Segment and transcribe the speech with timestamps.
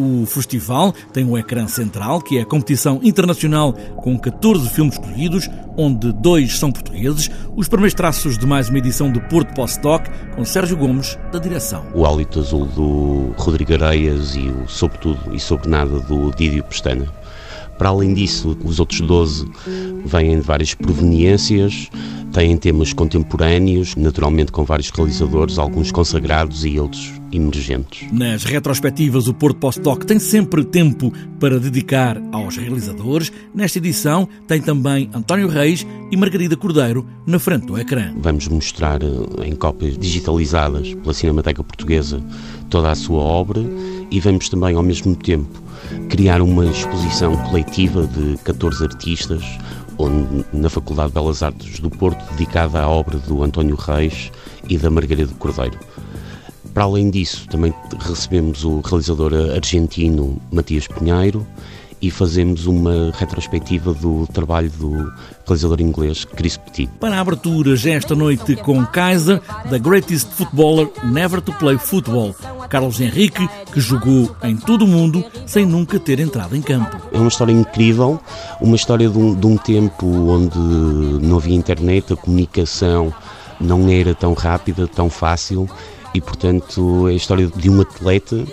[0.00, 5.46] O festival tem um ecrã central, que é a competição internacional com 14 filmes escolhidos,
[5.76, 10.42] onde dois são portugueses, os primeiros traços de mais uma edição de Porto Postdoc, com
[10.42, 11.84] Sérgio Gomes, da direção.
[11.94, 17.06] O hálito azul do Rodrigo Areias e o Sobretudo e Sobre Nada do Dídio Pestana.
[17.76, 19.50] Para além disso, os outros 12
[20.04, 21.90] vêm de várias proveniências,
[22.32, 28.10] têm temas contemporâneos, naturalmente com vários realizadores, alguns consagrados e outros emergentes.
[28.12, 33.32] Nas retrospectivas, o Porto Postdoc tem sempre tempo para dedicar aos realizadores.
[33.54, 38.12] Nesta edição tem também António Reis e Margarida Cordeiro na frente do ecrã.
[38.18, 42.22] Vamos mostrar eh, em cópias digitalizadas pela Cinemateca Portuguesa
[42.68, 43.60] toda a sua obra
[44.10, 45.60] e vamos também ao mesmo tempo
[46.08, 49.42] criar uma exposição coletiva de 14 artistas,
[49.98, 54.30] onde, na Faculdade de Belas Artes do Porto, dedicada à obra do António Reis
[54.68, 55.78] e da Margarida Cordeiro.
[56.72, 61.46] Para além disso, também recebemos o realizador argentino Matias Pinheiro
[62.00, 65.12] e fazemos uma retrospectiva do trabalho do
[65.46, 66.88] realizador inglês Chris Petit.
[66.98, 72.34] Para a abertura, já esta noite com Kaiser, The Greatest Footballer Never to Play Football.
[72.68, 76.96] Carlos Henrique, que jogou em todo o mundo sem nunca ter entrado em campo.
[77.12, 78.20] É uma história incrível,
[78.60, 83.12] uma história de um, de um tempo onde não havia internet, a comunicação
[83.60, 85.68] não era tão rápida, tão fácil
[86.14, 88.44] e, portanto, é a história de um atleta,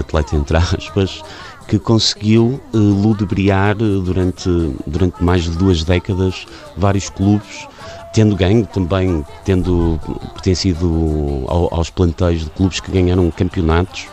[0.00, 1.22] atleta entre aspas,
[1.66, 4.48] que conseguiu uh, ludibriar eh, durante,
[4.86, 7.66] durante mais de duas décadas vários clubes,
[8.12, 9.98] tendo ganho também, tendo
[10.34, 14.06] pertencido ao, aos planteios de clubes que ganharam campeonatos,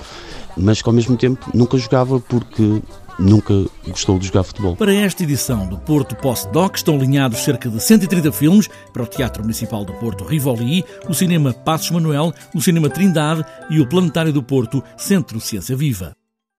[0.56, 2.82] mas que ao mesmo tempo nunca jogava porque
[3.20, 3.54] nunca
[3.88, 4.76] gostou de jogar futebol.
[4.76, 9.44] Para esta edição do Porto Postdoc estão alinhados cerca de 130 filmes para o Teatro
[9.44, 14.42] Municipal do Porto Rivoli, o Cinema Passos Manuel, o Cinema Trindade e o Planetário do
[14.42, 16.19] Porto Centro Ciência Viva.